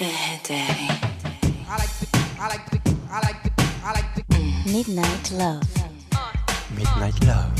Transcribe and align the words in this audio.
Midnight 0.00 0.48
Love. 5.32 5.62
Midnight 6.74 7.24
Love. 7.26 7.52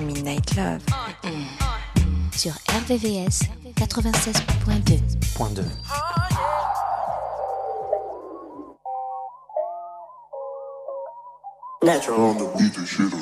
Midnight 0.00 0.56
Love. 0.56 0.82
Sur 2.32 2.54
RVVS 2.66 3.48
96.2. 3.76 5.16
Point 5.36 5.56
2. 5.56 5.62
Natural 11.84 12.20
on 12.20 12.38
the 12.38 12.46
beat, 12.58 12.74
the 12.74 12.84
shit 12.84 13.12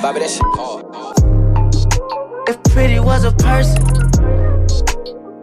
Bobby, 0.00 0.20
that 0.20 0.30
shit 0.30 0.42
hard. 0.54 1.21
Pretty 2.72 3.00
was 3.00 3.24
a 3.24 3.32
person, 3.32 3.84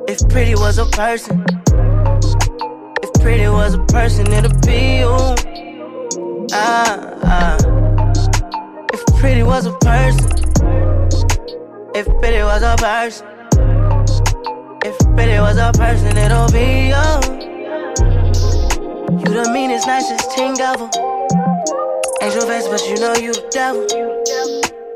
if 0.07 0.17
pretty 0.29 0.55
was 0.55 0.79
a 0.79 0.85
person, 0.87 1.45
if 3.03 3.13
pretty 3.21 3.47
was 3.47 3.75
a 3.75 3.85
person, 3.85 4.33
it'd 4.33 4.59
be 4.65 4.97
you. 4.97 5.15
Ah, 6.51 6.97
ah. 7.23 7.57
If 8.91 9.05
pretty 9.19 9.43
was 9.43 9.67
a 9.67 9.73
person, 9.77 10.31
if 11.93 12.07
pretty 12.19 12.41
was 12.41 12.63
a 12.63 12.75
person, 12.77 13.27
if 14.83 14.97
pretty 15.15 15.39
was 15.39 15.57
a 15.57 15.71
person, 15.73 16.17
it'll 16.17 16.51
be 16.51 16.89
you. 16.89 17.09
You 19.19 19.29
the 19.37 19.51
meanest, 19.53 19.85
nicest 19.85 20.31
thing 20.35 20.59
ever. 20.59 20.89
Angel 22.23 22.41
face, 22.47 22.67
but 22.67 22.81
you 22.89 22.95
know 22.95 23.13
you 23.13 23.33
the 23.33 23.47
devil. 23.51 23.85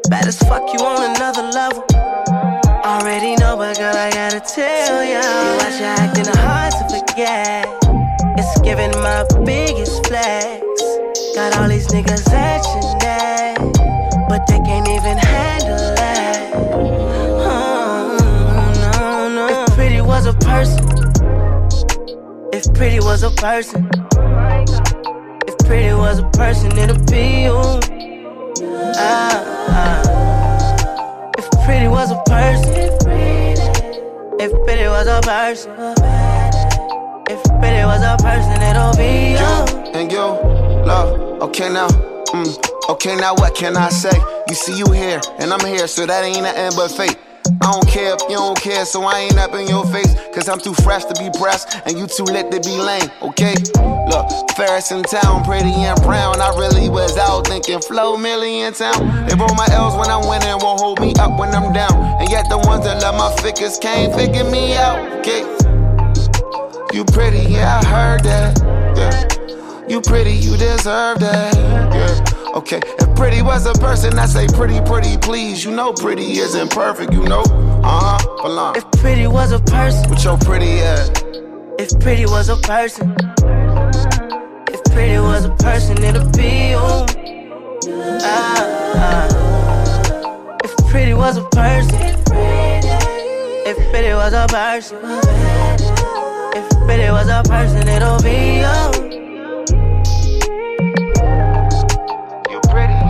Bad 0.10 0.26
as 0.26 0.40
fuck, 0.40 0.64
you 0.74 0.84
on 0.84 1.16
another 1.16 1.44
level. 1.52 1.93
Already 2.84 3.38
know, 3.38 3.56
but 3.56 3.78
girl, 3.78 3.96
I 3.96 4.12
gotta 4.12 4.42
tell 4.42 5.06
ya. 5.06 5.22
Watch 5.56 5.80
you 5.80 5.86
acting 5.86 6.26
hard 6.36 6.74
to 6.74 6.84
forget. 6.92 7.66
It's 8.38 8.60
giving 8.60 8.92
my 9.00 9.24
biggest 9.46 10.06
flex. 10.06 10.60
Got 11.34 11.58
all 11.58 11.70
these 11.70 11.88
niggas 11.88 12.30
at 12.34 12.62
your 12.76 12.98
neck, 13.00 13.58
but 14.28 14.46
they 14.48 14.60
can't 14.60 14.90
even 14.90 15.18
handle 15.18 15.96
that. 15.96 16.52
Oh, 17.40 18.18
no, 18.82 19.30
no. 19.34 19.64
If 19.64 19.76
pretty 19.76 20.02
was 20.02 20.26
a 20.26 20.34
person, 20.34 20.84
if 22.52 22.66
pretty 22.74 23.00
was 23.00 23.24
a 23.24 23.32
person, 23.32 23.90
if 25.48 25.58
pretty 25.60 25.94
was 25.94 26.20
a 26.20 26.30
person, 26.32 26.78
it'd 26.78 27.10
be 27.10 27.44
you. 27.44 27.62
Ah, 28.98 29.42
ah. 29.70 30.13
If 31.36 31.50
pretty 31.66 31.88
was 31.88 32.12
a 32.12 32.22
person, 32.28 32.74
if 34.40 34.52
pretty 34.64 34.88
was 34.88 35.08
a 35.08 35.20
person, 35.22 35.72
if 37.30 37.44
pretty 37.60 37.84
was 37.86 38.04
a 38.04 38.16
person, 38.22 38.62
it'll 38.62 38.96
be 38.96 39.34
you. 39.34 39.92
And 39.94 40.12
you, 40.12 40.20
love, 40.86 41.42
okay 41.42 41.70
now, 41.70 41.88
mm, 41.88 42.90
okay 42.90 43.16
now 43.16 43.34
what 43.36 43.56
can 43.56 43.78
I 43.78 43.90
say? 43.90 44.16
You 44.48 44.56
see 44.56 44.78
you 44.78 44.92
here, 44.92 45.22
and 45.40 45.52
I'm 45.52 45.66
here, 45.66 45.88
so 45.88 46.06
that 46.06 46.24
ain't 46.24 46.44
nothing 46.44 46.72
but 46.76 46.90
fate. 46.90 47.18
I 47.64 47.72
don't 47.72 47.88
care 47.88 48.14
if 48.14 48.22
you 48.24 48.36
don't 48.36 48.60
care, 48.60 48.84
so 48.84 49.04
I 49.04 49.20
ain't 49.20 49.38
up 49.38 49.54
in 49.56 49.70
your 49.70 49.86
face. 49.88 50.14
Cause 50.36 50.50
I'm 50.50 50.60
too 50.60 50.74
fresh 50.84 51.06
to 51.06 51.16
be 51.16 51.30
pressed, 51.40 51.80
and 51.86 51.98
you 51.98 52.08
too 52.08 52.26
lit 52.26 52.52
to 52.52 52.60
be 52.60 52.76
lame, 52.76 53.10
okay? 53.22 53.56
Look, 54.12 54.28
Ferris 54.58 54.92
in 54.92 55.02
town, 55.04 55.46
pretty 55.46 55.72
and 55.72 55.96
brown. 56.02 56.42
I 56.42 56.50
really 56.60 56.90
was 56.90 57.18
out 57.18 57.48
thinking 57.48 57.80
flow 57.80 58.18
million 58.18 58.74
town. 58.74 59.28
They 59.28 59.36
roll 59.36 59.56
my 59.56 59.66
L's 59.72 59.96
when 59.96 60.12
I'm 60.12 60.28
winning, 60.28 60.60
won't 60.60 60.82
hold 60.82 61.00
me 61.00 61.14
up 61.22 61.40
when 61.40 61.56
I'm 61.56 61.72
down. 61.72 62.20
And 62.20 62.30
yet 62.30 62.50
the 62.50 62.58
ones 62.58 62.84
that 62.84 63.02
love 63.02 63.16
my 63.16 63.34
figures 63.42 63.80
can't 63.80 64.14
figure 64.14 64.44
me 64.44 64.76
out, 64.76 65.00
okay? 65.20 65.44
You 66.92 67.06
pretty, 67.06 67.50
yeah, 67.50 67.80
I 67.82 67.86
heard 67.86 68.24
that, 68.26 68.60
yeah. 68.98 69.88
You 69.88 70.02
pretty, 70.02 70.34
you 70.34 70.58
deserve 70.58 71.20
that, 71.20 71.56
yeah. 71.56 72.33
Okay, 72.54 72.80
if 73.00 73.16
pretty 73.16 73.42
was 73.42 73.66
a 73.66 73.74
person, 73.74 74.18
I 74.20 74.28
say 74.28 74.46
pretty, 74.48 74.80
pretty, 74.82 75.18
please. 75.18 75.66
You 75.66 75.72
know 75.72 75.92
pretty 75.92 76.38
isn't 76.38 76.70
perfect, 76.70 77.12
you 77.12 77.24
know. 77.24 77.42
Uh 77.84 78.18
huh, 78.20 78.44
belong. 78.44 78.76
If 78.76 78.86
pretty 79.02 79.26
was 79.26 79.52
a 79.52 79.60
person, 79.60 80.08
With 80.10 80.24
your 80.24 80.38
pretty 80.38 80.80
ass. 80.80 81.10
if 81.80 82.00
pretty 82.00 82.26
was 82.26 82.50
a 82.50 82.58
person, 82.58 83.16
if 84.70 84.84
pretty 84.94 85.18
was 85.20 85.46
a 85.46 85.56
person, 85.56 85.98
it'd 86.04 86.32
be 86.38 86.70
you. 86.70 86.78
Ah, 88.22 88.94
ah. 88.98 90.58
If 90.64 90.76
pretty 90.92 91.16
was 91.16 91.38
a 91.38 91.44
person, 91.50 92.00
if 93.66 93.78
pretty 93.90 94.14
was 94.14 94.34
a 94.34 94.46
person, 94.48 94.98
if 96.56 96.70
pretty 96.86 97.10
was 97.10 97.28
a 97.30 97.42
person, 97.50 97.88
it'll 97.88 98.22
be 98.22 98.62
you. 98.62 99.33
You 99.33 99.33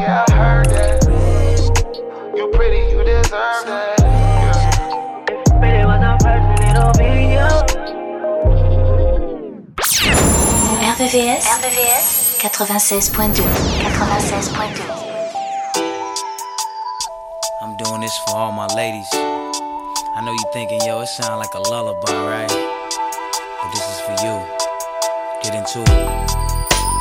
yeah, 0.04 0.26
I 0.28 0.32
heard 0.36 0.68
that. 0.68 1.00
You 2.36 2.48
pretty, 2.52 2.92
you 2.92 3.04
deserve 3.04 3.66
that. 3.72 3.96
Yeah. 4.00 5.32
If 5.32 5.48
pretty 5.60 5.86
was 5.88 6.04
a 6.04 6.18
person, 6.20 6.60
it'll 6.68 6.92
be 7.00 7.32
you. 7.32 7.48
RVVS. 10.94 11.44
RVVS 11.56 12.06
96.2. 12.44 13.48
96.2. 14.04 14.84
I'm 17.62 17.74
doing 17.78 18.02
this 18.02 18.18
for 18.26 18.36
all 18.36 18.52
my 18.52 18.68
ladies. 18.76 19.08
I 19.14 20.22
know 20.26 20.34
you 20.34 20.46
thinking, 20.52 20.82
yo, 20.86 21.02
it 21.02 21.08
sound 21.08 21.40
like 21.40 21.54
a 21.54 21.60
lullaby, 21.60 22.12
right? 22.12 22.52
But 23.62 23.72
this 23.72 23.86
is 23.88 24.00
for 24.04 24.16
you. 24.20 24.36
Get 25.42 25.56
into 25.56 25.80
it. 25.80 25.90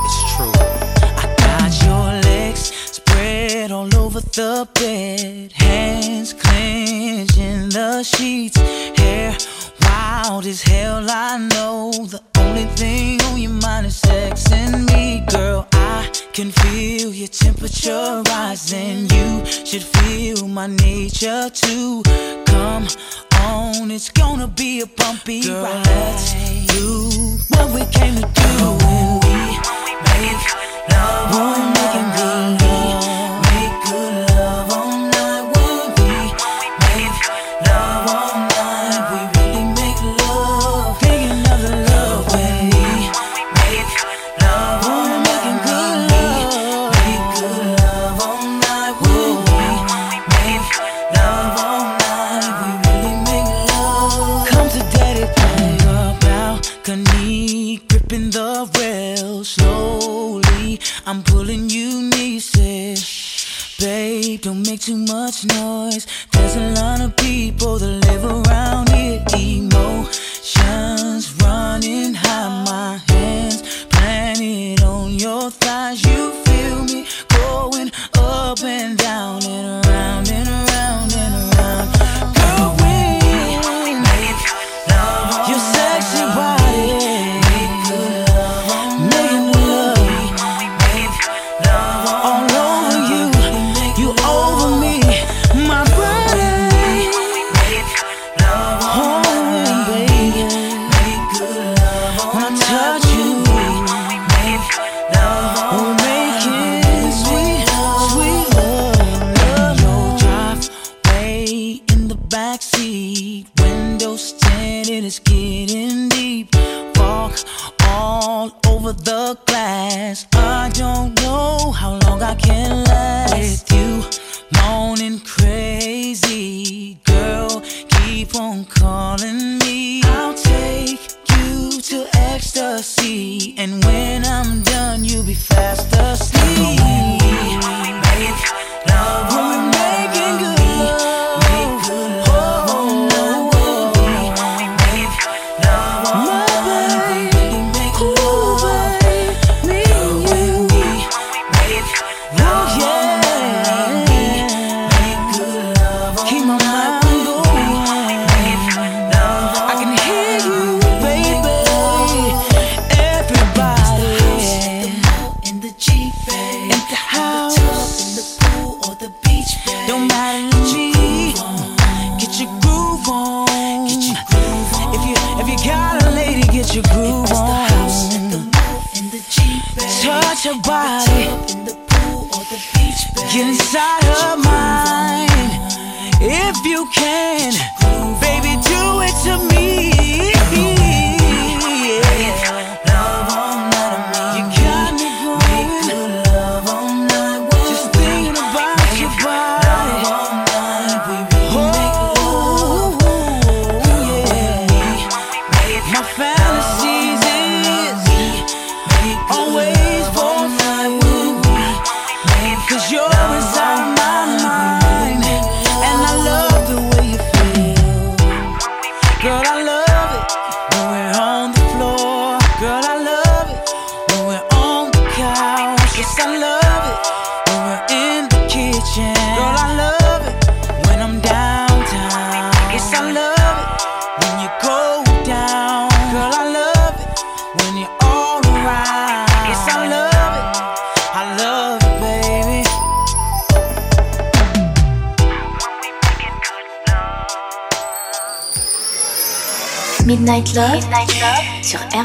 It's 0.06 0.36
true. 0.36 0.71
Over 4.14 4.20
the 4.32 4.68
bed, 4.74 5.52
hands 5.52 6.34
clenching 6.34 7.70
the 7.70 8.02
sheets, 8.02 8.58
hair 8.98 9.34
wild 9.80 10.44
as 10.44 10.60
hell. 10.60 11.06
I 11.08 11.38
know 11.38 11.92
the 11.92 12.20
only 12.36 12.64
thing 12.76 13.22
on 13.22 13.40
your 13.40 13.52
mind 13.52 13.86
is 13.86 13.96
sex 13.96 14.52
and 14.52 14.84
me, 14.86 15.24
girl. 15.30 15.66
I 15.72 16.10
can 16.34 16.50
feel 16.50 17.10
your 17.14 17.28
temperature 17.28 18.22
rising. 18.28 19.08
You 19.08 19.46
should 19.46 19.82
feel 19.82 20.46
my 20.46 20.66
nature 20.66 21.48
too. 21.48 22.02
Come 22.44 22.86
on, 23.40 23.90
it's 23.90 24.10
gonna 24.10 24.48
be 24.48 24.82
a 24.82 24.86
bumpy 24.86 25.42
girl, 25.42 25.64
ride. 25.64 25.86
Let's 25.86 26.34
do 26.66 27.08
what 27.48 27.66
we 27.72 27.80
came 27.86 28.16
to 28.16 28.28
do 28.42 28.52
when 28.84 29.20
we 29.24 29.36
make 30.06 30.44
love. 30.90 31.32
We're 31.32 31.70
making 31.78 32.08
good 32.16 32.60
love. 32.60 33.41
Make 33.92 34.31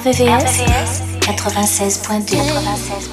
RVVS 0.07 1.01
96.2. 1.19 3.06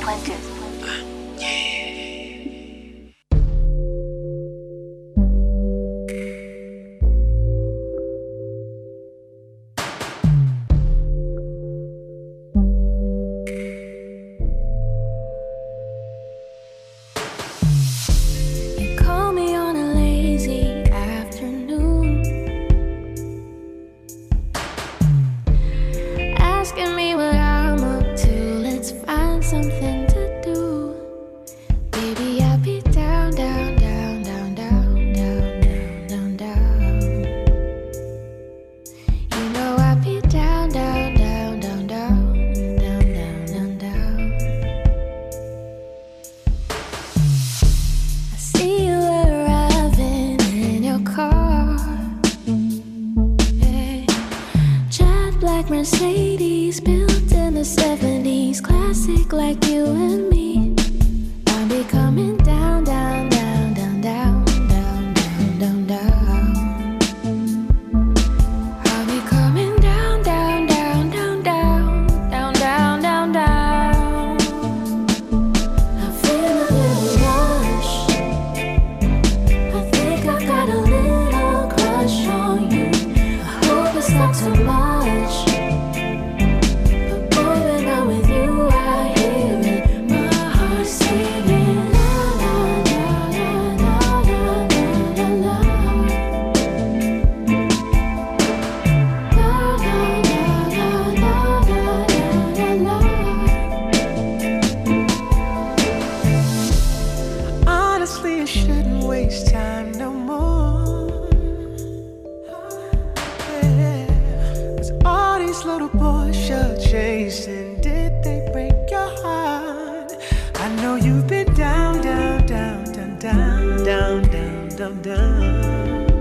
what 116.43 116.81
chasing. 116.81 117.81
Did 117.81 118.22
they 118.22 118.48
break 118.53 118.91
your 118.91 119.10
heart? 119.22 120.12
I 120.55 120.69
know 120.76 120.96
you've 120.96 121.26
been 121.26 121.53
down, 121.55 122.00
down, 122.00 122.46
down, 122.46 122.84
down, 122.84 123.19
down, 123.19 123.84
down, 123.84 124.22
down, 124.22 124.69
down, 124.69 125.03
down. 125.03 126.14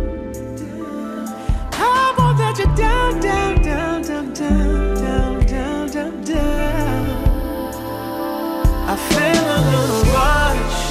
How 1.73 2.13
about 2.13 2.37
that 2.37 2.57
you 2.59 2.65
down, 2.75 3.19
down, 3.19 3.61
down, 3.61 4.01
down, 4.01 4.33
down, 4.33 4.95
down, 4.95 5.45
down, 5.45 5.87
down, 5.89 6.23
down. 6.23 7.03
I 8.91 8.95
feel 9.11 9.45
a 9.57 9.59
little 9.69 10.03
rush. 10.17 10.81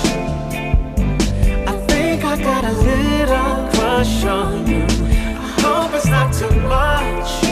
I 1.69 1.75
think 1.89 2.25
I 2.25 2.37
got 2.43 2.65
a 2.65 2.73
little 2.73 3.69
crush 3.73 4.25
on 4.25 4.67
you. 4.67 4.87
I 4.87 5.49
hope 5.61 5.95
it's 5.95 6.07
not 6.07 6.33
too 6.33 6.55
much. 6.61 7.52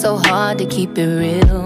so 0.00 0.16
hard 0.16 0.56
to 0.56 0.64
keep 0.64 0.96
it 0.96 1.04
real? 1.04 1.60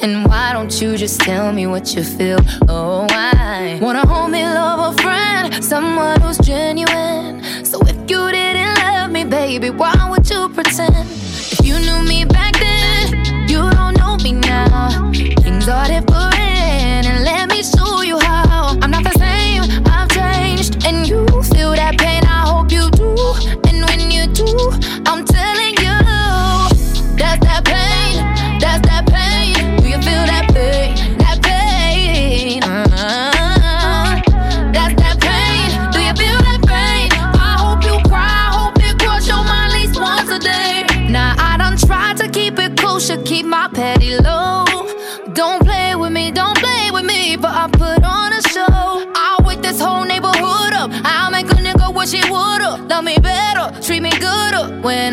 And 0.00 0.24
why 0.28 0.52
don't 0.52 0.80
you 0.80 0.96
just 0.96 1.20
tell 1.20 1.52
me 1.52 1.66
what 1.66 1.96
you 1.96 2.04
feel? 2.04 2.38
Oh, 2.68 3.08
I 3.10 3.80
wanna 3.82 4.06
hold 4.06 4.30
me, 4.30 4.44
love 4.44 4.94
a 4.94 5.02
friend, 5.02 5.64
someone 5.64 6.20
who's 6.20 6.38
genuine. 6.38 7.42
So 7.64 7.80
if 7.82 7.96
you 8.08 8.30
didn't 8.30 8.72
love 8.78 9.10
me, 9.10 9.24
baby, 9.24 9.70
why 9.70 9.96
would 10.08 10.30
you? 10.30 10.48
when 54.88 55.12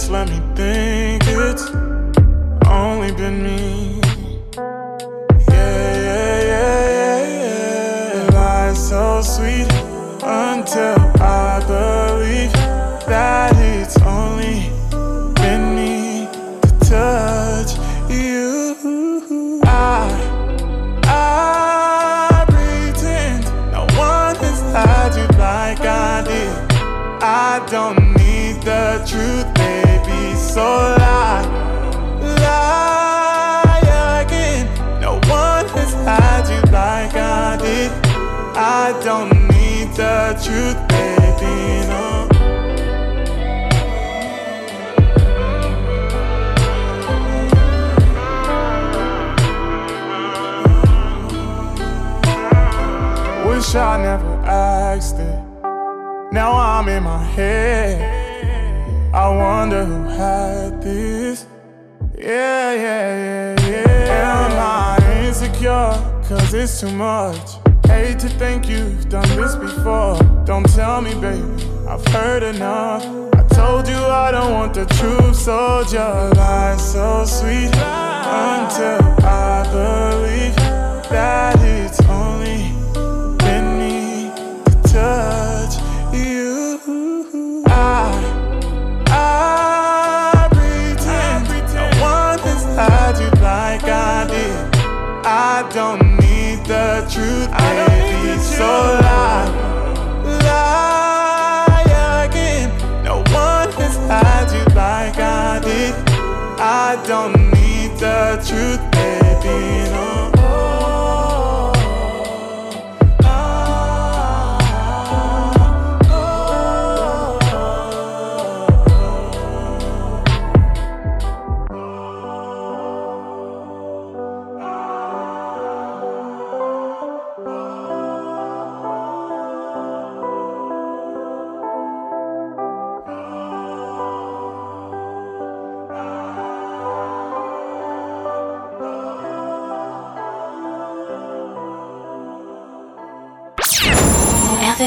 just 0.00 0.10
let 0.12 0.30
me 0.30 0.40
think 0.54 1.22
it's 1.26 1.68
only 2.66 3.12
been 3.12 3.42
me. 3.42 4.00
Yeah, 4.56 5.94
yeah, 6.06 6.40
yeah, 6.52 7.26
yeah, 7.26 8.14
yeah. 8.14 8.30
Lies 8.32 8.88
so 8.88 9.20
sweet 9.20 9.70
until. 10.22 10.99
Now 56.50 56.80
I'm 56.80 56.88
in 56.88 57.04
my 57.04 57.22
head. 57.22 59.14
I 59.14 59.28
wonder 59.28 59.84
who 59.84 60.02
had 60.02 60.82
this. 60.82 61.46
Yeah, 62.18 62.74
yeah, 62.74 63.56
yeah, 63.56 63.68
yeah. 63.68 64.34
Am 64.34 64.52
I 64.58 65.26
insecure? 65.26 65.94
Cause 66.26 66.52
it's 66.52 66.80
too 66.80 66.90
much. 66.90 67.50
Hate 67.86 68.18
to 68.18 68.28
think 68.28 68.68
you've 68.68 69.08
done 69.08 69.28
this 69.36 69.54
before. 69.54 70.18
Don't 70.44 70.68
tell 70.74 71.00
me, 71.00 71.14
baby, 71.26 71.46
I've 71.88 72.04
heard 72.08 72.42
enough. 72.42 73.04
I 73.40 73.42
told 73.54 73.86
you 73.86 74.00
I 74.24 74.32
don't 74.32 74.52
want 74.52 74.74
the 74.74 74.86
truth, 74.86 75.36
so 75.36 75.84
your 75.92 76.34
lies 76.34 76.82
so 76.92 77.24
sweet. 77.26 77.70
Until 78.42 79.00
I 79.24 79.62
believe 79.70 80.56
that 81.14 81.60
is 81.60 81.89
I 95.24 95.68
don't 95.72 96.00
need 96.18 96.64
the 96.64 97.06
truth, 97.12 97.50
baby. 97.52 98.26
Need 98.26 98.38
the 98.38 98.42
truth. 98.42 98.58
So 98.58 98.99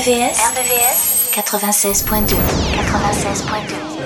RVVS 0.03 1.31
96.2 1.31 2.35
96.2 2.75 4.02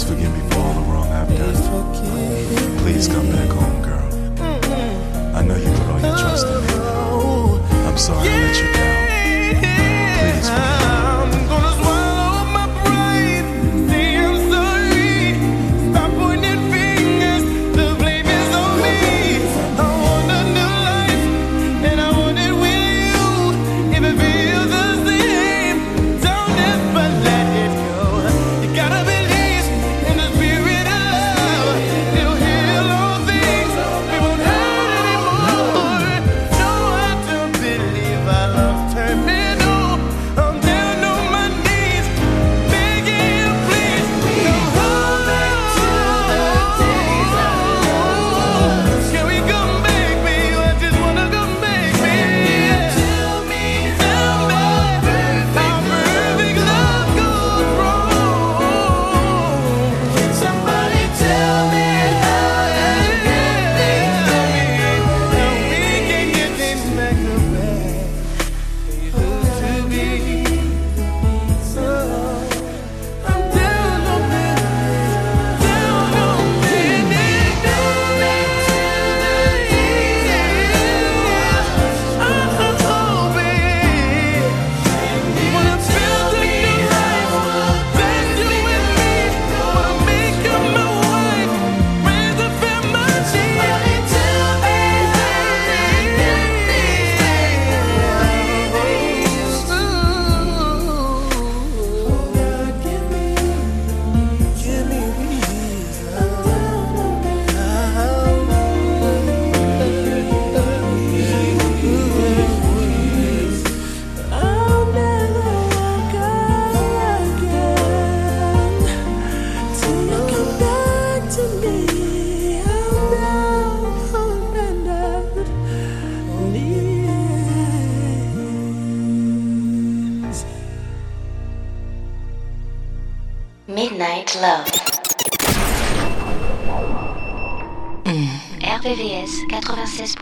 Please 0.00 0.08
forgive 0.08 0.32
me 0.32 0.48
for 0.48 0.60
all 0.60 0.72
the 0.72 0.80
wrong 0.80 1.12
I've 1.12 1.28
done. 1.28 2.78
Please 2.78 3.06
come 3.06 3.30
back 3.30 3.50
home. 3.50 3.69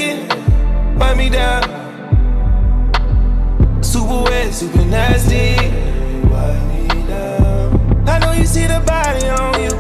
Naked, 0.03 0.99
wipe 0.99 1.17
me 1.17 1.29
down. 1.29 1.63
Super 3.83 4.23
wet, 4.25 4.53
super 4.55 4.85
nasty. 4.85 5.57
I 8.05 8.19
know 8.19 8.33
you 8.33 8.47
see 8.47 8.67
the 8.67 8.83
body 8.87 9.29
on 9.29 9.63
you. 9.63 9.71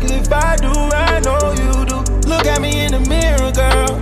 Cause 0.00 0.10
if 0.10 0.32
I 0.32 0.56
do, 0.56 0.72
I 0.72 1.20
know 1.20 1.52
you 1.52 1.84
do. 1.86 2.28
Look 2.28 2.46
at 2.46 2.60
me 2.60 2.84
in 2.84 2.92
the 2.92 3.00
mirror, 3.00 3.52
girl. 3.52 4.00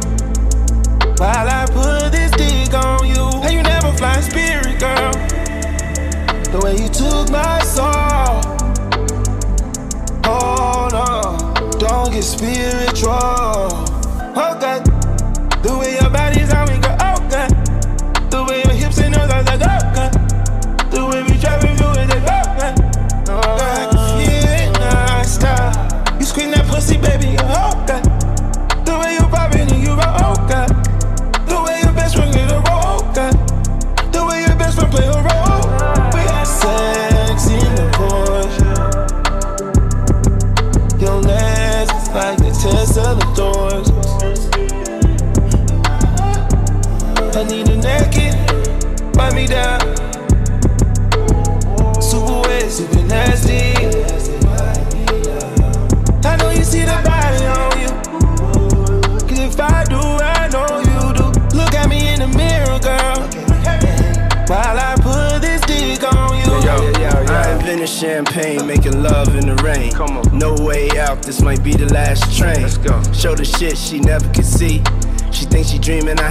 While 1.19 1.49
I 1.49 1.67
put 1.67 2.13
this 2.13 2.31
dick 2.33 2.75
on 2.75 3.07
you. 3.07 3.21
And 3.43 3.53
you 3.53 3.63
never 3.63 3.93
fly 3.93 4.21
spirit, 4.21 4.79
girl. 4.79 5.13
The 6.53 6.61
way 6.65 6.77
you 6.83 6.89
took 6.89 7.31
my 7.31 7.61
soul. 7.63 8.41
Oh 10.25 10.89
no, 10.93 11.79
don't 11.79 12.13
get 12.13 12.25
spiritual. 12.25 13.90
Oh, 14.33 14.55
okay. 14.57 14.79
The 15.63 15.77
way 15.79 16.00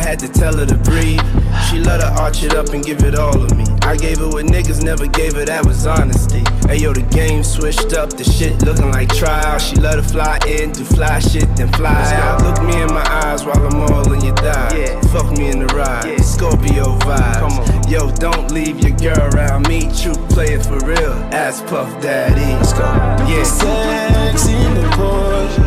had 0.10 0.18
to 0.18 0.28
tell 0.28 0.58
her 0.58 0.66
to 0.66 0.76
breathe. 0.90 1.22
She 1.70 1.78
let 1.78 2.02
her 2.02 2.12
arch 2.20 2.42
it 2.42 2.56
up 2.56 2.70
and 2.70 2.84
give 2.84 3.04
it 3.04 3.14
all 3.14 3.44
of 3.44 3.56
me. 3.56 3.66
I 3.84 3.96
gave 3.96 4.18
her 4.18 4.28
what 4.28 4.46
niggas 4.46 4.84
never 4.84 5.06
gave 5.06 5.36
her, 5.36 5.46
that 5.46 5.64
was 5.64 5.86
honesty. 5.86 6.42
Hey 6.68 6.78
yo, 6.78 6.94
the 6.94 7.04
game 7.04 7.44
switched 7.44 7.94
up, 7.94 8.10
the 8.18 8.24
shit 8.24 8.60
looking 8.64 8.92
like 8.92 9.10
trial. 9.14 9.60
She 9.60 9.76
let 9.76 9.98
her 9.98 10.04
fly 10.04 10.40
in, 10.48 10.72
do 10.72 10.84
fly 10.84 11.20
shit, 11.20 11.48
then 11.56 11.72
fly 11.74 12.12
out. 12.26 12.42
Look 12.42 12.60
me 12.66 12.82
in 12.82 12.88
my 12.88 13.06
eyes 13.24 13.46
while 13.46 13.64
I'm 13.64 13.82
all 13.82 14.12
in 14.12 14.22
your 14.22 14.36
thighs. 14.38 14.74
Yeah. 14.74 15.00
Fuck 15.14 15.38
me 15.38 15.52
in 15.52 15.60
the 15.60 15.68
ride, 15.76 16.06
yeah. 16.06 16.22
Scorpio 16.22 16.98
vibes. 17.06 17.40
Come 17.40 17.60
on. 17.60 17.88
Yo, 17.88 18.12
don't 18.16 18.50
leave 18.50 18.80
your 18.80 18.98
girl 18.98 19.30
around 19.36 19.68
me. 19.68 19.82
True 20.02 20.18
player 20.34 20.60
for 20.60 20.80
real, 20.80 21.14
ass 21.30 21.62
puff 21.62 21.90
daddy. 22.02 22.42
Let's 22.58 22.74
go. 22.74 22.90
Yeah. 23.30 23.44
Sex 23.44 24.48
in 24.48 24.74
the 24.74 24.88
Porsche. 24.98 25.59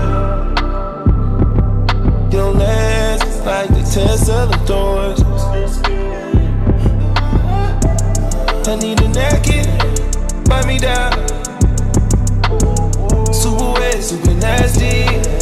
Is 3.96 4.28
of 4.30 4.50
the 4.50 4.56
doors. 4.64 5.20
I 8.66 8.76
need 8.76 9.00
a 9.02 9.08
naked, 9.08 9.66
wipe 10.48 10.66
me 10.66 10.78
down. 10.78 11.12
Super 13.34 13.72
wet, 13.72 14.02
super 14.02 14.34
nasty. 14.34 15.41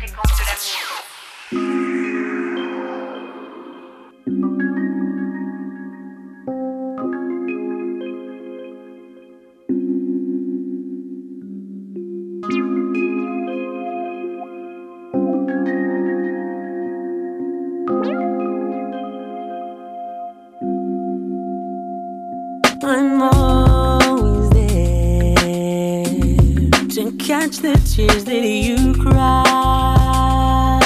the 27.61 27.77
tears 27.85 28.23
that 28.25 28.43
you 28.43 28.93
cry. 28.95 30.79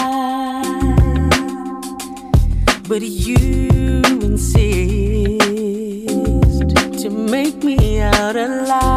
But 2.87 3.01
you 3.01 4.01
insist 4.21 4.59
to 7.03 7.09
make 7.09 7.63
me 7.63 8.01
out 8.01 8.35
alive. 8.35 8.94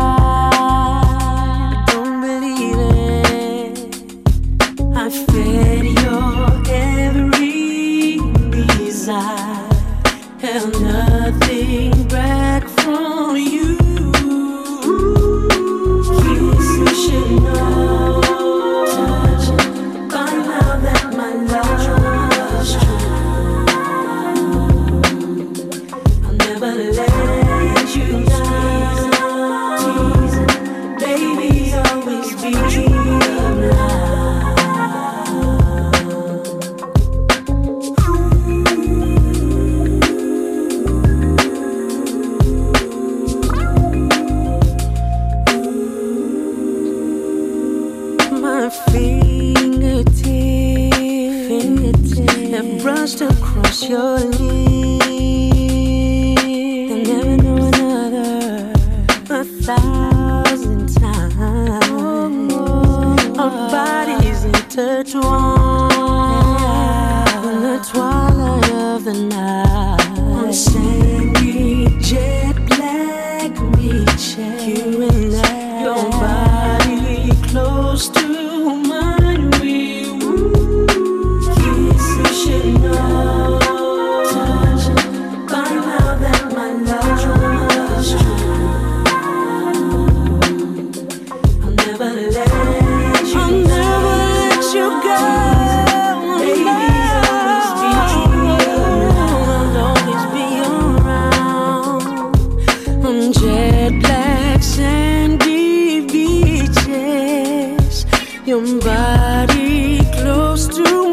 close 110.58 110.76
to 110.76 111.07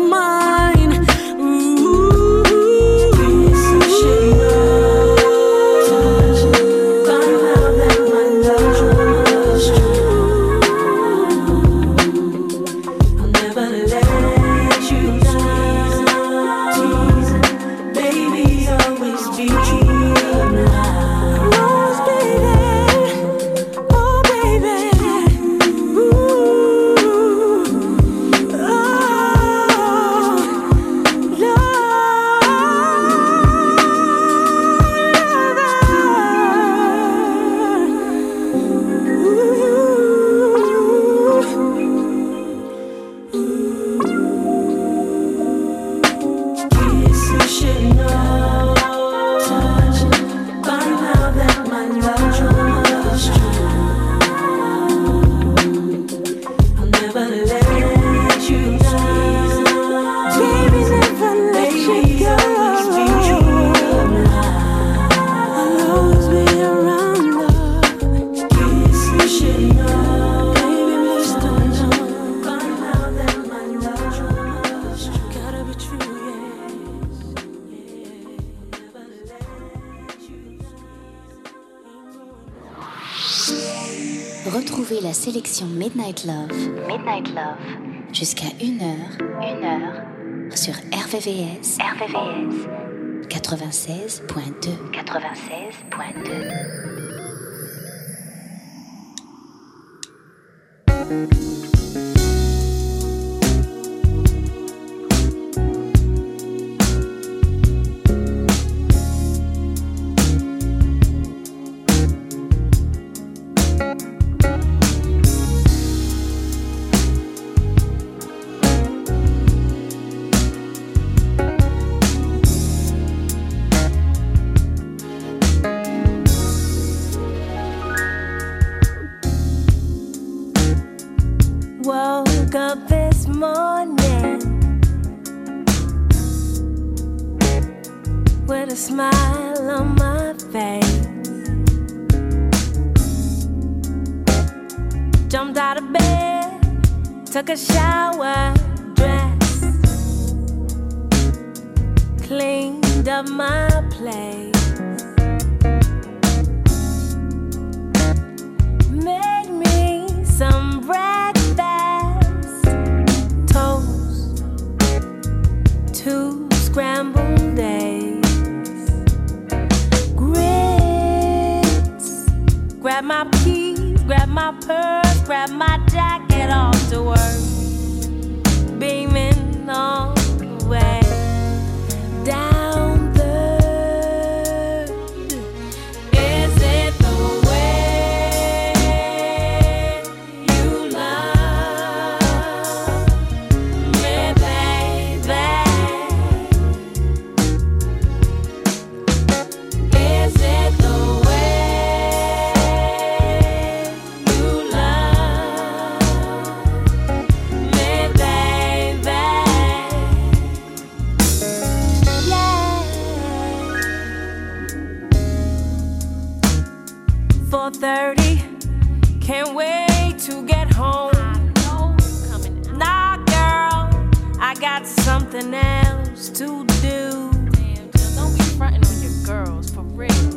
got 224.80 224.86
something 224.86 225.54
else 225.54 226.28
to 226.28 226.66
do. 226.82 227.32
Damn, 227.52 227.92
Jill, 227.92 228.16
don't 228.16 228.38
be 228.38 228.44
frontin' 228.58 228.84
on 228.84 229.02
your 229.02 229.26
girls, 229.26 229.70
for 229.70 229.84
real. 229.84 230.32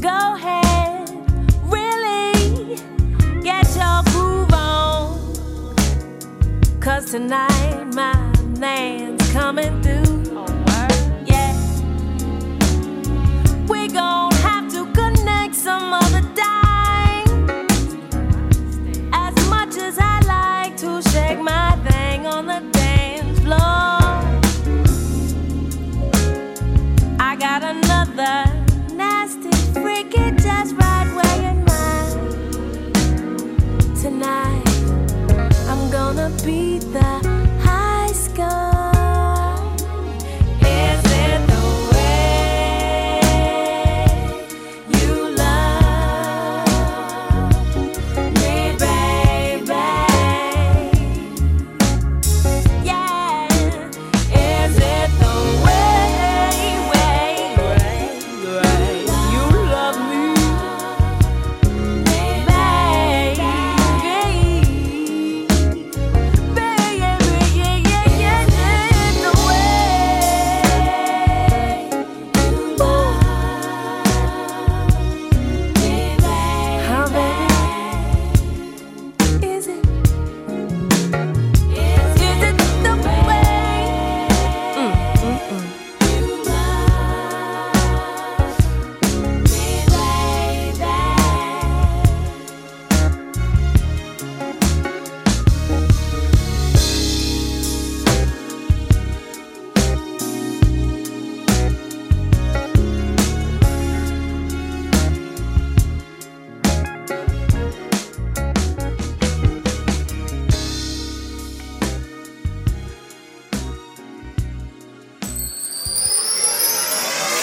Go 0.00 0.34
ahead, 0.36 1.10
really, 1.64 2.76
get 3.42 3.66
your 3.74 4.02
groove 4.12 4.52
on. 4.52 5.74
Cause 6.78 7.10
tonight 7.10 7.86
my 7.94 8.14
man's 8.60 9.32
coming 9.32 9.82
through. 9.82 10.07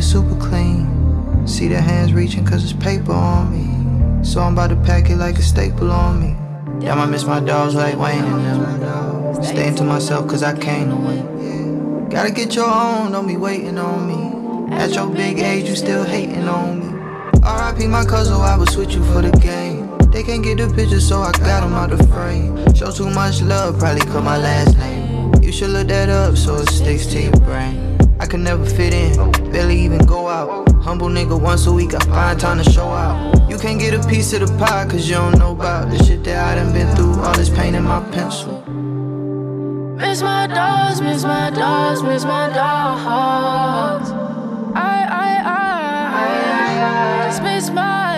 record 0.00 0.04
super 0.04 0.40
clean. 0.40 1.46
See 1.46 1.68
the 1.68 1.80
hands 1.80 2.12
reaching 2.12 2.44
cause 2.44 2.64
it's 2.64 2.72
paper 2.72 3.12
on 3.12 3.50
me. 3.50 4.24
So 4.24 4.40
I'm 4.40 4.52
about 4.52 4.70
to 4.70 4.76
pack 4.76 5.10
it 5.10 5.16
like 5.16 5.36
a 5.38 5.42
staple 5.42 5.90
on 5.90 6.20
me. 6.20 6.36
Damn, 6.80 6.98
I 6.98 7.06
miss 7.06 7.24
my 7.24 7.40
dogs 7.40 7.74
like 7.74 7.98
Wayne 7.98 8.24
and 8.24 8.82
them. 8.82 9.44
Staying 9.44 9.74
to 9.76 9.84
myself 9.84 10.28
cause 10.28 10.42
I 10.42 10.56
came 10.58 10.90
to 10.90 10.96
win. 10.96 12.08
Gotta 12.08 12.30
get 12.30 12.54
your 12.54 12.70
own, 12.70 13.12
don't 13.12 13.26
be 13.26 13.36
waiting 13.36 13.78
on 13.78 14.06
me. 14.06 14.74
At 14.74 14.94
your 14.94 15.08
big 15.08 15.38
age, 15.38 15.68
you 15.68 15.76
still 15.76 16.04
hating 16.04 16.48
on 16.48 16.80
me. 16.80 16.86
RIP 17.42 17.88
my 17.88 18.04
cousin, 18.04 18.34
I 18.34 18.56
would 18.56 18.70
switch 18.70 18.94
you 18.94 19.04
for 19.12 19.22
the 19.22 19.32
game. 19.38 19.88
They 20.10 20.22
can't 20.22 20.42
get 20.42 20.58
the 20.58 20.72
picture, 20.74 21.00
so 21.00 21.20
I 21.22 21.32
got 21.32 21.60
them 21.60 21.74
out 21.74 21.90
the 21.90 22.02
frame. 22.08 22.56
Show 22.74 22.90
too 22.90 23.10
much 23.10 23.42
love, 23.42 23.78
probably 23.78 24.00
cut 24.00 24.24
my 24.24 24.38
last 24.38 24.76
name. 24.76 25.32
You 25.42 25.52
should 25.52 25.70
look 25.70 25.88
that 25.88 26.08
up 26.08 26.36
so 26.36 26.56
it 26.56 26.68
sticks 26.68 27.06
to 27.06 27.22
your 27.22 27.32
brain. 27.40 27.89
I 28.20 28.26
can 28.26 28.44
never 28.44 28.66
fit 28.66 28.92
in, 28.92 29.32
barely 29.50 29.80
even 29.80 30.04
go 30.04 30.28
out. 30.28 30.70
Humble 30.82 31.08
nigga 31.08 31.40
once 31.40 31.66
a 31.66 31.72
week, 31.72 31.94
I 31.94 32.00
find 32.00 32.38
time 32.38 32.62
to 32.62 32.70
show 32.70 32.88
out. 32.88 33.48
You 33.48 33.56
can't 33.56 33.80
get 33.80 33.94
a 33.94 34.06
piece 34.06 34.34
of 34.34 34.40
the 34.46 34.58
pie 34.58 34.86
cause 34.86 35.08
you 35.08 35.14
don't 35.14 35.38
know 35.38 35.52
about 35.52 35.88
the 35.88 36.04
shit 36.04 36.22
that 36.24 36.36
I 36.52 36.62
done 36.62 36.70
been 36.74 36.94
through. 36.94 37.18
All 37.22 37.34
this 37.34 37.48
pain 37.48 37.74
in 37.74 37.82
my 37.84 38.00
pencil. 38.10 38.62
Miss 39.96 40.20
my 40.20 40.46
dogs, 40.46 41.00
miss 41.00 41.22
my 41.24 41.48
dogs, 41.48 42.02
miss 42.02 42.24
my 42.24 42.48
dogs. 42.48 44.10
I, 44.74 45.06
I, 45.08 45.30
I, 45.46 45.64
I, 47.24 47.26
just 47.26 47.42
miss 47.42 47.70
my 47.70 48.09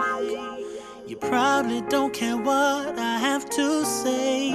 You 1.07 1.17
probably 1.21 1.83
don't 1.83 2.13
care 2.13 2.37
what 2.37 2.99
I 2.99 3.19
have 3.21 3.49
to 3.51 3.85
say. 3.85 4.51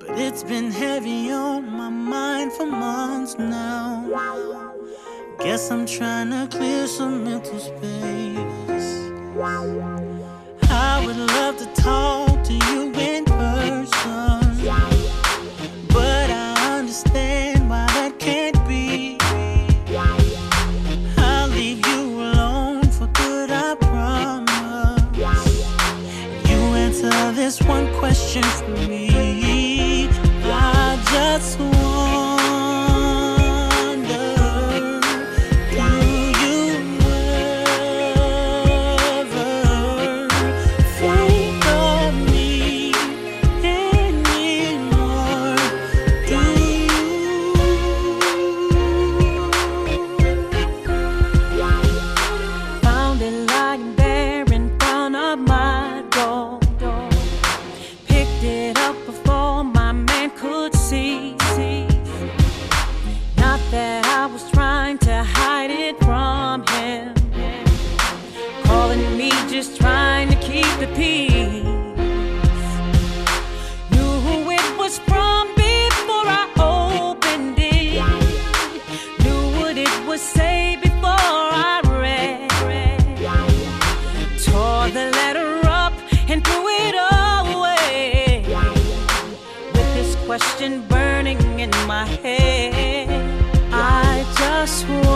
But 0.00 0.18
it's 0.18 0.42
been 0.42 0.70
heavy 0.70 1.30
on 1.30 1.72
my 1.72 1.88
mind 1.88 2.52
for 2.52 2.66
months 2.66 3.38
now. 3.38 4.04
Guess 5.38 5.70
I'm 5.70 5.86
trying 5.86 6.28
to 6.28 6.46
clear 6.54 6.86
some 6.86 7.24
mental 7.24 7.58
space. 7.58 8.36
I 10.68 11.02
would 11.06 11.16
love 11.16 11.56
to 11.56 11.64
talk 11.82 12.44
to 12.44 12.52
you 12.52 12.85
in 12.98 13.24
person. 13.24 14.66
But 15.88 16.30
I 16.30 16.78
understand 16.78 17.68
why 17.70 17.86
that 17.96 18.18
can't 18.18 18.56
be. 18.68 19.18
I'll 21.18 21.48
leave 21.48 21.86
you 21.86 22.20
alone 22.20 22.86
for 22.88 23.06
good, 23.08 23.50
I 23.50 23.74
promise. 23.76 25.18
You 26.48 26.58
answer 26.84 27.32
this 27.32 27.60
one 27.62 27.92
question 27.94 28.42
for 28.42 28.70
me. 28.88 28.95
just 94.66 94.88
one. 94.88 95.15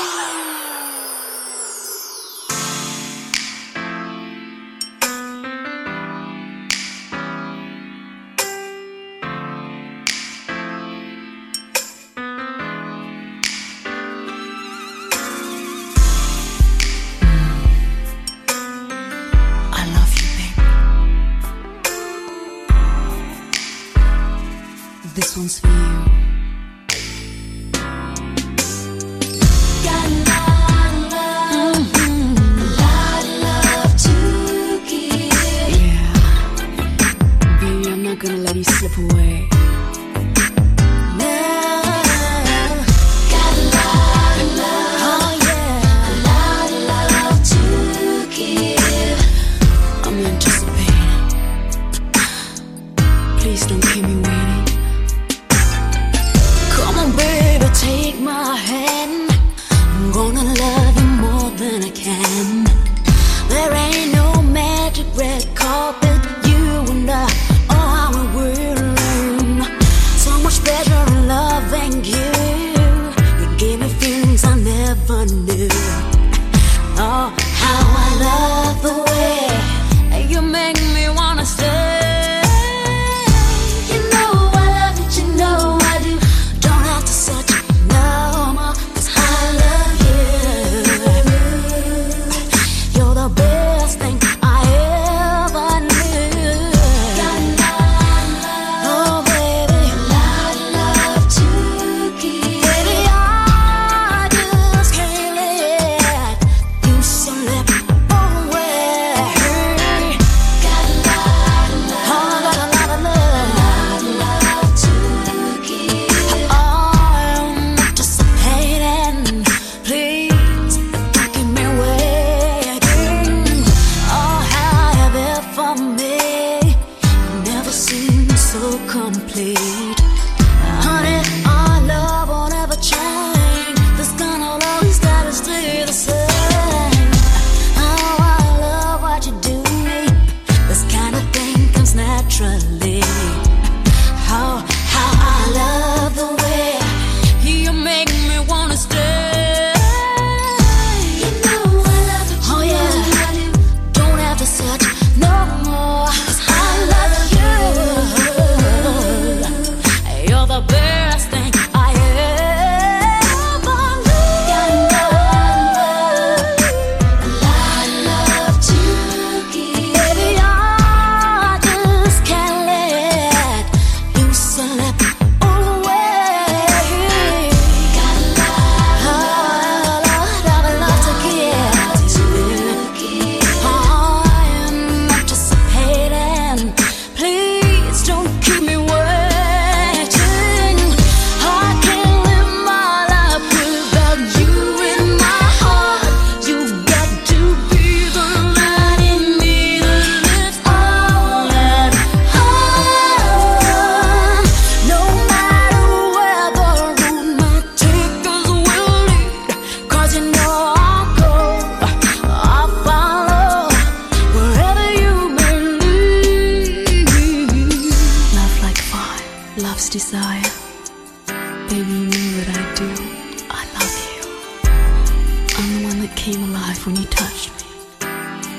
when 226.85 226.95
you 226.95 227.05
touched 227.05 227.51
me, 227.51 228.07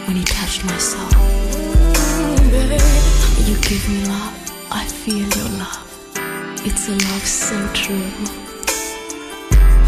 when 0.07 0.16
you 0.16 0.23
touched 0.23 0.64
my 0.64 0.79
soul. 0.79 1.09
You 3.47 3.57
give 3.61 3.89
me 3.89 4.05
love, 4.07 4.68
I 4.70 4.85
feel 4.87 5.29
your 5.29 5.49
love. 5.59 5.89
It's 6.64 6.89
a 6.89 6.93
love 6.93 7.27
so 7.27 7.57
true. 7.73 8.11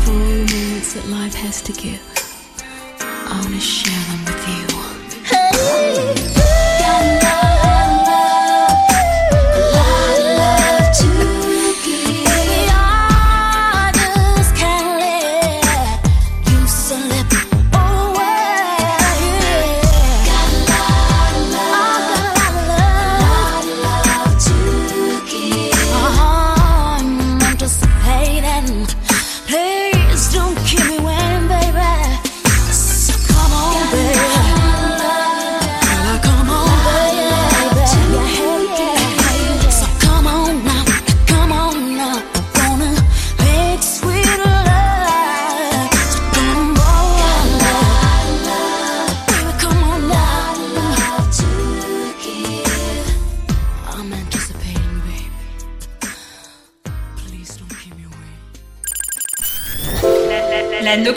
For 0.03 0.13
all 0.13 0.19
the 0.19 0.47
moments 0.53 0.95
that 0.95 1.07
life 1.07 1.35
has 1.35 1.63
to 1.63 1.73
give, 1.73 2.03
I 3.01 3.41
wanna 3.45 3.61
share 3.61 4.05
them 4.11 4.25
with 4.25 4.49
you. 4.49 5.15
Hey. 5.25 6.34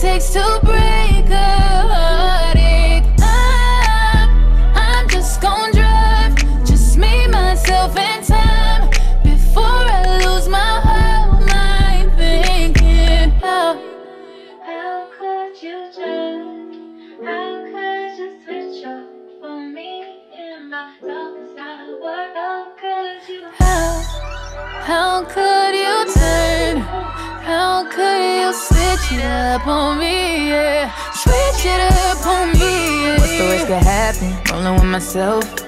Takes 0.00 0.30
to 0.30 0.60
break 0.62 1.28
a 1.28 1.67
you 29.10 29.18
switch 29.18 29.20
it 29.20 29.24
up 29.24 29.66
on 29.66 29.98
me? 29.98 30.48
Yeah. 30.50 30.92
Switch 31.12 31.64
it 31.64 31.80
up 31.92 32.26
on 32.26 32.52
me. 32.52 33.04
Yeah. 33.04 33.18
What's 33.18 33.38
the 33.38 33.44
worst 33.44 33.66
could 33.66 33.82
happen? 33.82 34.52
Rolling 34.52 34.74
with 34.74 34.84
myself. 34.84 35.67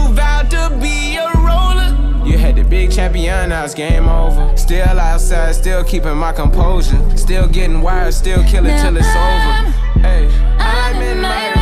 vowed 0.09 0.49
to 0.51 0.77
be 0.81 1.15
a 1.15 1.31
roller. 1.37 2.25
You 2.25 2.37
had 2.37 2.55
the 2.55 2.63
big 2.63 2.91
champion, 2.91 3.49
now 3.49 3.65
it's 3.65 3.73
game 3.73 4.07
over. 4.07 4.55
Still 4.57 4.99
outside, 4.99 5.55
still 5.55 5.83
keeping 5.83 6.17
my 6.17 6.31
composure. 6.31 7.17
Still 7.17 7.47
getting 7.47 7.81
wired, 7.81 8.13
still 8.13 8.43
killing 8.43 8.77
till 8.77 8.97
it's 8.97 9.07
over. 9.07 9.71
Hey, 10.01 10.27
I'm 10.59 11.01
in 11.01 11.21
my 11.21 11.60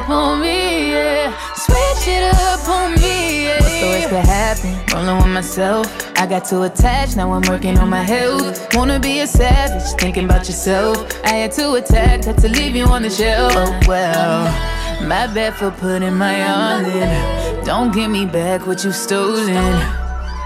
up 0.00 0.08
on 0.08 0.40
me? 0.40 0.92
Yeah. 0.92 1.54
Switch 1.54 2.08
it 2.08 2.34
up 2.34 2.68
on 2.68 2.94
me. 2.94 3.44
Yeah. 3.44 3.60
What's 3.60 3.80
the 3.80 3.86
worst 3.86 4.08
could 4.08 4.24
happen? 4.24 4.94
Rolling 4.94 5.16
with 5.16 5.34
myself. 5.34 5.86
I 6.16 6.26
got 6.26 6.44
too 6.44 6.62
attached, 6.62 7.16
now 7.16 7.32
I'm 7.32 7.42
working 7.48 7.78
on 7.78 7.88
my 7.88 8.02
health. 8.02 8.74
Wanna 8.74 8.98
be 8.98 9.20
a 9.20 9.26
savage, 9.26 9.88
thinking 10.00 10.24
about 10.24 10.46
yourself. 10.46 10.96
I 11.24 11.34
had 11.42 11.52
to 11.52 11.74
attack, 11.74 12.24
had 12.24 12.38
to 12.38 12.48
leave 12.48 12.76
you 12.76 12.84
on 12.84 13.02
the 13.02 13.10
shelf. 13.10 13.52
Oh 13.56 13.80
well, 13.88 14.44
my 15.06 15.26
bad 15.34 15.54
for 15.54 15.70
putting 15.70 16.14
my 16.14 16.36
all 16.50 16.84
in. 16.84 17.64
Don't 17.64 17.92
give 17.92 18.10
me 18.10 18.26
back 18.26 18.66
what 18.66 18.84
you 18.84 18.92
stolen. 18.92 19.80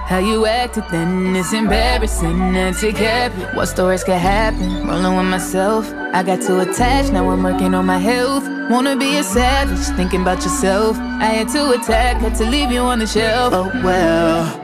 How 0.07 0.19
you 0.19 0.47
acted 0.47 0.85
then 0.91 1.35
is 1.35 1.53
embarrassing. 1.53 2.53
That's 2.53 2.83
it 2.83 2.97
kept 2.97 3.37
the 3.37 3.85
worst 3.85 4.05
could 4.07 4.15
happen? 4.15 4.87
Rolling 4.87 5.17
with 5.17 5.27
myself. 5.27 5.93
I 6.13 6.23
got 6.23 6.41
too 6.43 6.61
attached, 6.61 7.13
now 7.13 7.29
I'm 7.31 7.43
working 7.43 7.75
on 7.75 7.87
my 7.87 7.99
health. 7.99 8.54
Wanna 8.71 8.97
be 8.97 9.19
a 9.19 9.23
savage, 9.23 9.95
thinking 9.97 10.23
about 10.23 10.43
yourself. 10.43 10.97
I 10.99 11.27
had 11.27 11.49
to 11.51 11.73
attack, 11.73 12.17
had 12.21 12.35
to 12.37 12.45
leave 12.45 12.73
you 12.73 12.81
on 12.81 12.99
the 12.99 13.07
shelf. 13.07 13.53
Oh 13.53 13.71
well. 13.85 14.64